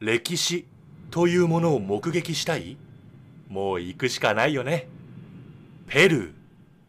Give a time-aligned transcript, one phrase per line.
[0.00, 0.64] 歴史
[1.10, 2.76] というものを目撃したい？
[3.48, 4.86] もう行くしかないよね。
[5.88, 6.32] ペルー、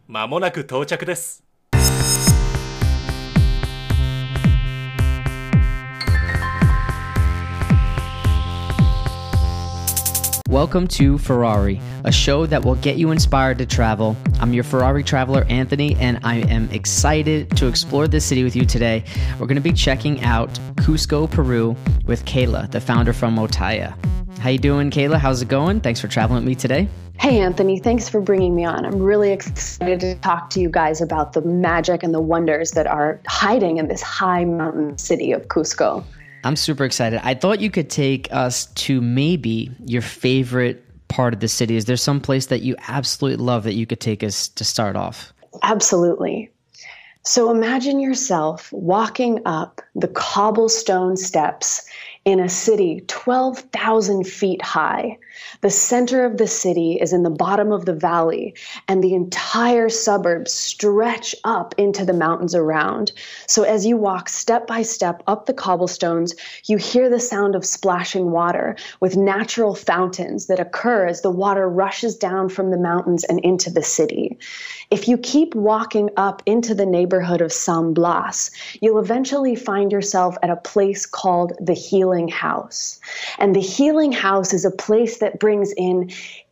[0.08, 1.43] まもなく到着です。
[10.59, 14.17] Welcome to Furary, a show that will get you inspired to travel.
[14.41, 18.65] I'm your Furary traveler, Anthony, and I am excited to explore this city with you
[18.65, 19.05] today.
[19.39, 23.95] We're going to be checking out Cusco, Peru with Kayla, the founder from Motaya.
[24.39, 25.17] How you doing, Kayla?
[25.17, 25.79] How's it going?
[25.79, 26.89] Thanks for traveling with me today.
[27.17, 28.86] Hey, Anthony, thanks for bringing me on.
[28.86, 32.86] I'm really excited to talk to you guys about the magic and the wonders that
[32.86, 36.03] are hiding in this high mountain city of Cusco.
[36.44, 37.20] I'm super excited.
[37.24, 41.76] I thought you could take us to maybe your favorite part of the city.
[41.76, 44.96] Is there some place that you absolutely love that you could take us to start
[44.96, 45.34] off?
[45.64, 46.50] Absolutely.
[47.24, 51.86] So imagine yourself walking up the cobblestone steps
[52.30, 55.18] in a city 12,000 feet high.
[55.62, 58.53] The center of the city is in the bottom of the valley,
[58.88, 63.14] and the entire suburbs stretch up into the mountains around.
[63.48, 67.66] So as you walk step by step up the cobblestones, you hear the sound of
[67.66, 73.23] splashing water with natural fountains that occur as the water rushes down from the mountains
[73.23, 74.38] and into the city.
[74.92, 78.50] If you keep walking up into the neighborhood of San Blas,
[78.82, 83.00] you'll eventually find yourself at a place called the Healing House.
[83.38, 86.09] And the Healing House is a place that brings in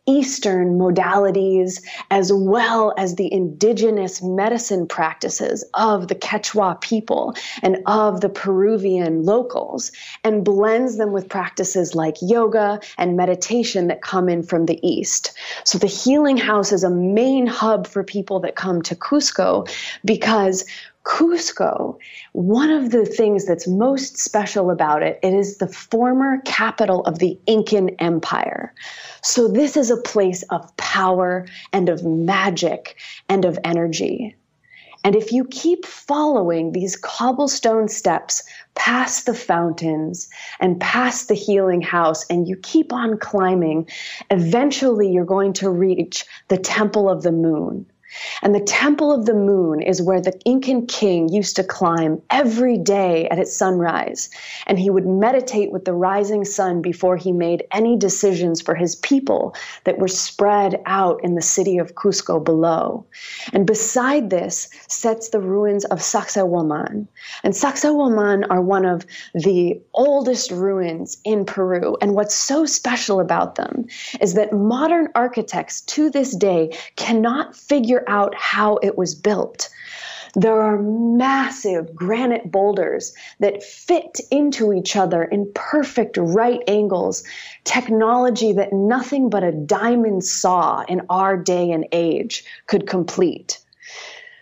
[0.08, 8.22] Eastern modalities as well as the indigenous medicine practices of the Quechua people and of
[8.22, 9.92] the Peruvian locals
[10.24, 15.32] and blends them with practices like yoga and meditation that come in from the East.
[15.64, 19.68] So the Healing House is a main hub for people that come to Cusco
[20.04, 20.64] because
[21.04, 21.98] Cusco,
[22.32, 27.18] one of the things that's most special about it, it is the former capital of
[27.18, 28.74] the Incan Empire.
[29.22, 32.96] So this is a place of power and of magic
[33.28, 34.36] and of energy.
[35.04, 38.42] And if you keep following these cobblestone steps
[38.74, 40.28] past the fountains
[40.60, 43.88] and past the healing house, and you keep on climbing,
[44.30, 47.86] eventually you're going to reach the Temple of the Moon.
[48.42, 52.78] And the Temple of the Moon is where the Incan king used to climb every
[52.78, 54.30] day at its sunrise.
[54.66, 58.96] And he would meditate with the rising sun before he made any decisions for his
[58.96, 59.54] people
[59.84, 63.04] that were spread out in the city of Cusco below.
[63.52, 67.06] And beside this sets the ruins of Sacsayhuaman.
[67.44, 71.96] And Sacsayhuaman are one of the oldest ruins in Peru.
[72.00, 73.86] And what's so special about them
[74.20, 79.68] is that modern architects to this day cannot figure figure out how it was built.
[80.34, 87.24] There are massive granite boulders that fit into each other in perfect right angles,
[87.64, 93.58] technology that nothing but a diamond saw in our day and age could complete.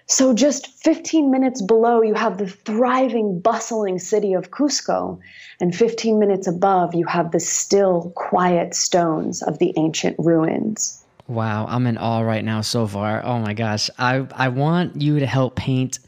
[0.09, 5.19] So, just 15 minutes below, you have the thriving, bustling city of Cusco,
[5.61, 11.06] and 15 minutes above, you have the still, quiet stones of the ancient ruins.
[11.29, 13.25] Wow, I'm in awe right now so far.
[13.25, 13.91] Oh my gosh.
[13.99, 15.99] I I want you to help paint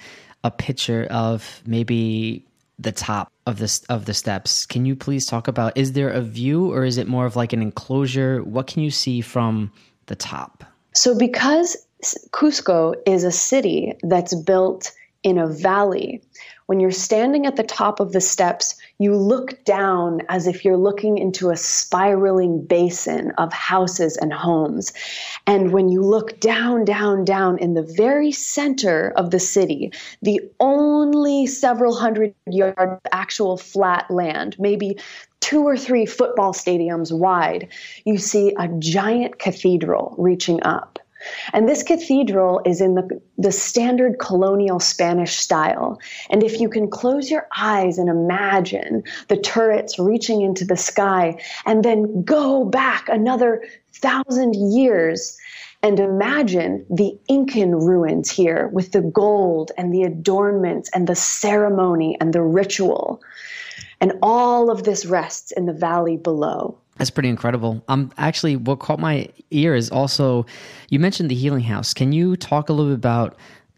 [0.45, 2.45] a picture of maybe
[2.79, 4.65] the top of this of the steps.
[4.67, 7.53] Can you please talk about is there a view or is it more of like
[7.53, 8.43] an enclosure?
[8.45, 9.73] What can you see from
[10.06, 10.65] the top?
[10.95, 11.77] So because
[12.31, 14.93] Cusco is a city that's built
[15.25, 16.23] in a valley,
[16.69, 20.77] when you're standing at the top of the steps, you look down as if you're
[20.77, 24.93] looking into a spiraling basin of houses and homes.
[25.47, 29.91] And when you look down, down, down in the very center of the city,
[30.21, 34.99] the only several hundred yard actual flat land, maybe
[35.41, 37.67] two or three football stadiums wide,
[38.05, 40.99] you see a giant cathedral reaching up.
[41.53, 45.99] And this cathedral is in the, the standard colonial Spanish style.
[46.31, 51.41] And if you can close your eyes and imagine the turrets reaching into the sky
[51.67, 55.37] and then go back another thousand years
[55.82, 62.17] and imagine the Incan ruins here with the gold and the adornments and the ceremony
[62.20, 63.23] and the ritual.
[64.00, 66.79] And all of this rests in the valley below.
[66.99, 67.83] That's pretty incredible.
[67.89, 70.47] Um, actually, what caught my ear is also
[70.91, 71.95] you mentioned the Healing House.
[71.95, 73.37] Can you talk a little bit about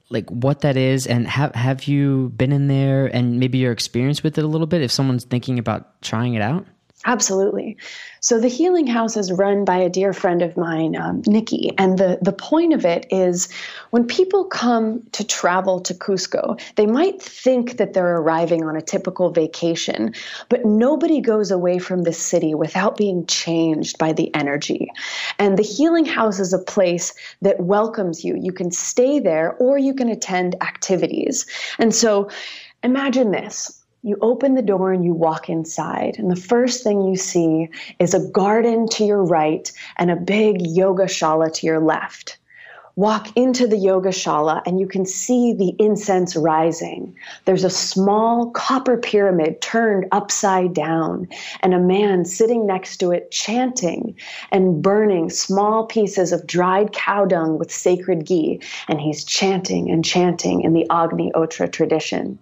[0.08, 4.22] like what that is and have have you been in there and maybe your experience
[4.22, 6.66] with it a little bit if someone's thinking about trying it out?
[7.06, 7.78] Absolutely.
[8.20, 11.96] So the healing house is run by a dear friend of mine, um, Nikki, and
[11.96, 13.48] the the point of it is
[13.88, 18.82] when people come to travel to Cusco, they might think that they're arriving on a
[18.82, 20.12] typical vacation,
[20.50, 24.90] but nobody goes away from this city without being changed by the energy.
[25.38, 28.36] And the healing house is a place that welcomes you.
[28.36, 31.46] You can stay there or you can attend activities.
[31.78, 32.28] And so
[32.82, 37.16] imagine this you open the door and you walk inside, and the first thing you
[37.16, 37.68] see
[37.98, 42.38] is a garden to your right and a big yoga shala to your left.
[42.96, 47.14] Walk into the yoga shala and you can see the incense rising.
[47.44, 51.28] There's a small copper pyramid turned upside down,
[51.60, 54.16] and a man sitting next to it chanting
[54.50, 58.60] and burning small pieces of dried cow dung with sacred ghee.
[58.88, 62.38] And he's chanting and chanting in the Agnihotra tradition.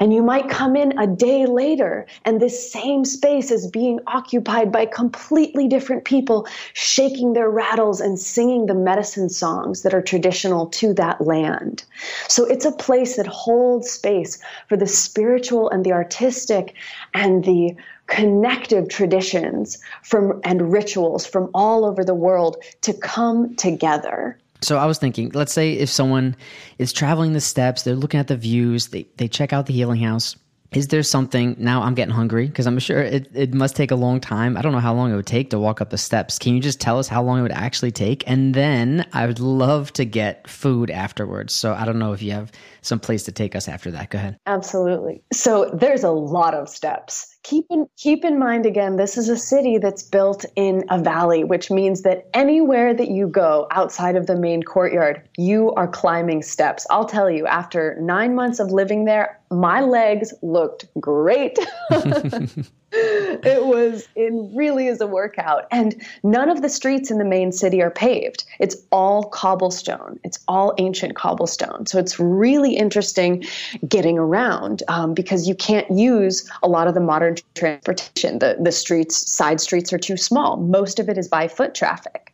[0.00, 4.70] And you might come in a day later, and this same space is being occupied
[4.72, 10.66] by completely different people shaking their rattles and singing the medicine songs that are traditional
[10.66, 11.84] to that land.
[12.28, 14.38] So it's a place that holds space
[14.68, 16.74] for the spiritual and the artistic
[17.14, 17.76] and the
[18.06, 24.38] connective traditions from and rituals from all over the world to come together.
[24.66, 26.34] So I was thinking, let's say if someone
[26.78, 30.00] is traveling the steps, they're looking at the views, they, they check out the healing
[30.00, 30.34] house.
[30.72, 33.94] Is there something now I'm getting hungry because I'm sure it, it must take a
[33.94, 34.56] long time.
[34.56, 36.40] I don't know how long it would take to walk up the steps.
[36.40, 38.28] Can you just tell us how long it would actually take?
[38.28, 41.54] And then I would love to get food afterwards.
[41.54, 42.50] So I don't know if you have
[42.82, 44.10] some place to take us after that.
[44.10, 44.36] Go ahead.
[44.46, 45.22] Absolutely.
[45.32, 49.36] So there's a lot of steps keep in keep in mind again this is a
[49.36, 54.26] city that's built in a valley which means that anywhere that you go outside of
[54.26, 56.86] the main courtyard you are climbing steps.
[56.90, 61.56] I'll tell you after 9 months of living there my legs looked great
[62.96, 65.66] it was it really is a workout.
[65.70, 68.44] And none of the streets in the main city are paved.
[68.58, 70.18] It's all cobblestone.
[70.24, 71.86] It's all ancient cobblestone.
[71.86, 73.44] So it's really interesting
[73.88, 78.38] getting around um, because you can't use a lot of the modern transportation.
[78.38, 80.56] The, the streets side streets are too small.
[80.56, 82.32] Most of it is by foot traffic.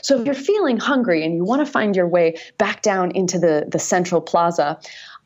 [0.00, 3.38] So if you're feeling hungry and you want to find your way back down into
[3.38, 4.78] the, the central plaza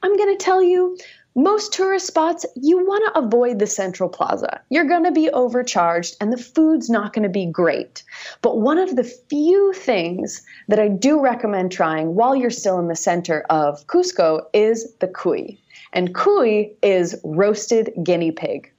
[0.02, 0.96] i'm going to tell you
[1.34, 4.60] most tourist spots, you want to avoid the central plaza.
[4.68, 8.02] You're going to be overcharged and the food's not going to be great.
[8.42, 12.88] But one of the few things that I do recommend trying while you're still in
[12.88, 15.58] the center of Cusco is the cuy.
[15.92, 18.70] And cuy is roasted guinea pig.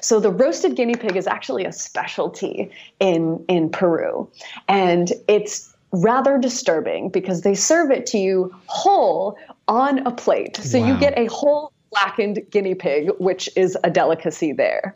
[0.00, 4.28] So the roasted guinea pig is actually a specialty in in Peru.
[4.68, 9.36] And it's rather disturbing because they serve it to you whole
[9.66, 10.56] on a plate.
[10.56, 10.86] So wow.
[10.86, 14.94] you get a whole blackened guinea pig, which is a delicacy there.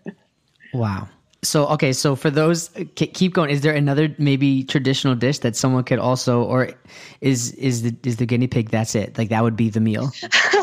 [0.73, 1.08] Wow.
[1.43, 3.50] So okay, so for those, keep going.
[3.50, 6.70] Is there another maybe traditional dish that someone could also, or
[7.20, 8.70] is is the is the guinea pig?
[8.70, 9.19] That's it.
[9.19, 10.11] Like that would be the meal.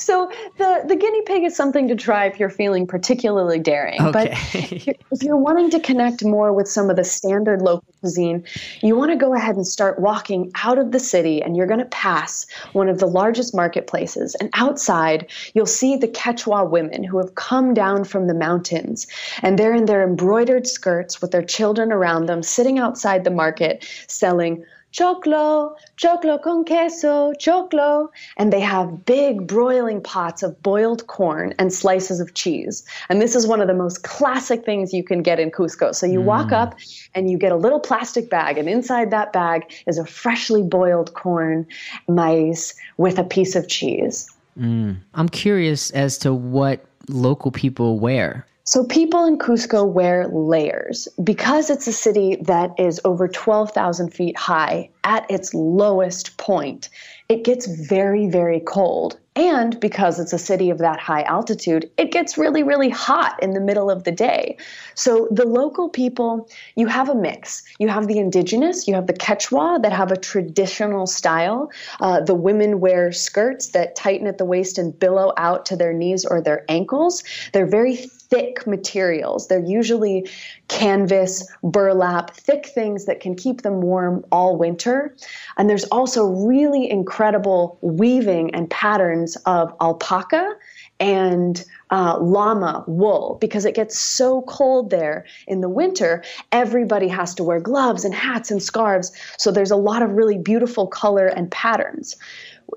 [0.00, 4.00] so the the guinea pig is something to try if you're feeling particularly daring.
[4.00, 4.30] Okay.
[5.10, 8.44] But if you're wanting to connect more with some of the standard local cuisine,
[8.80, 11.80] you want to go ahead and start walking out of the city, and you're going
[11.80, 14.34] to pass one of the largest marketplaces.
[14.36, 19.06] And outside, you'll see the Quechua women who have come down from the mountains,
[19.42, 23.86] and they're in their embroidered skirts with their children around them, sitting outside the market
[24.06, 28.08] selling choclo, choclo con queso, choclo.
[28.36, 32.84] And they have big broiling pots of boiled corn and slices of cheese.
[33.08, 35.94] And this is one of the most classic things you can get in Cusco.
[35.94, 36.24] So you mm.
[36.24, 36.74] walk up
[37.14, 41.14] and you get a little plastic bag, and inside that bag is a freshly boiled
[41.14, 41.66] corn,
[42.08, 44.30] maize with a piece of cheese.
[44.58, 44.98] Mm.
[45.14, 48.46] I'm curious as to what local people wear.
[48.64, 54.36] So people in Cusco wear layers because it's a city that is over 12,000 feet
[54.36, 56.88] high at its lowest point.
[57.28, 59.18] It gets very, very cold.
[59.36, 63.52] And because it's a city of that high altitude, it gets really, really hot in
[63.52, 64.56] the middle of the day.
[64.96, 67.62] So the local people, you have a mix.
[67.78, 71.70] You have the indigenous, you have the Quechua that have a traditional style.
[72.00, 75.92] Uh, the women wear skirts that tighten at the waist and billow out to their
[75.92, 77.22] knees or their ankles.
[77.52, 77.94] They're very
[78.30, 79.48] thick materials.
[79.48, 80.28] They're usually
[80.68, 85.16] canvas, burlap, thick things that can keep them warm all winter.
[85.56, 90.54] And there's also really incredible weaving and patterns of alpaca
[91.00, 96.22] and uh, llama wool because it gets so cold there in the winter.
[96.52, 99.12] Everybody has to wear gloves and hats and scarves.
[99.38, 102.16] So there's a lot of really beautiful color and patterns.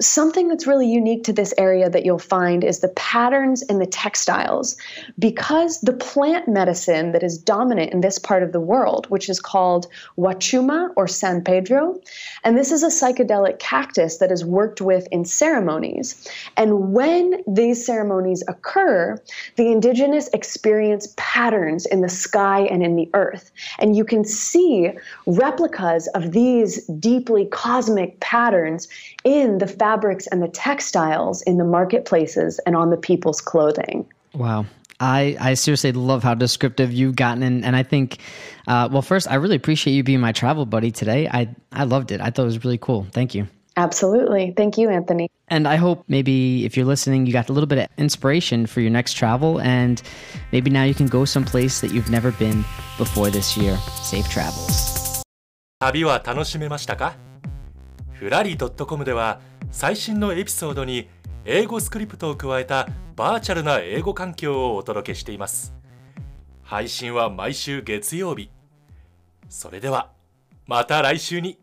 [0.02, 3.86] Something that's really unique to this area that you'll find is the patterns in the
[3.86, 4.76] textiles.
[5.20, 9.40] Because the plant medicine that is dominant in this part of the world, which is
[9.40, 12.00] called Huachuma or San Pedro,
[12.44, 16.28] and this is a psychedelic cactus that is worked with in ceremonies.
[16.58, 19.22] And when these ceremonies occur,
[19.56, 23.52] the indigenous experience patterns in the sky and in the earth.
[23.80, 24.92] And you can see
[25.26, 28.88] replicas of these deeply cosmic patterns
[29.25, 34.07] in the fabrics and the textiles in the marketplaces and on the people's clothing.
[34.35, 34.67] Wow.
[35.01, 37.43] I, I seriously love how descriptive you've gotten.
[37.43, 38.19] And, and I think,
[38.67, 41.29] uh, well, first, I really appreciate you being my travel buddy today.
[41.29, 42.21] I, I loved it.
[42.21, 43.07] I thought it was really cool.
[43.13, 43.47] Thank you.
[43.77, 44.53] Absolutely.
[44.57, 45.31] Thank you, Anthony.
[45.47, 48.81] And I hope maybe if you're listening, you got a little bit of inspiration for
[48.81, 49.61] your next travel.
[49.61, 50.03] And
[50.51, 52.65] maybe now you can go someplace that you've never been
[52.99, 53.77] before this year.
[54.03, 55.23] Safe travels.
[55.81, 57.15] 旅は楽しめましたか
[58.14, 59.42] ふらり .com では
[59.72, 61.10] 最新のエピソードに
[61.46, 65.74] 英語スクリプトを加えたバーチャルな英語環境をお届けしています。
[66.62, 68.50] 配信は毎週月曜日。
[69.50, 70.12] それでは
[70.66, 71.63] また来週に。